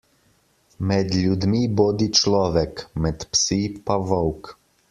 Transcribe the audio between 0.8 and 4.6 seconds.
Med ljudmi bodi človek, med psi bodi volk.